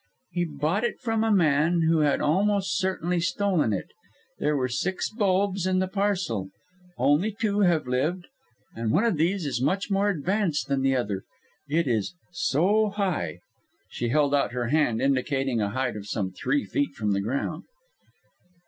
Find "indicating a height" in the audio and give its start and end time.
15.03-15.95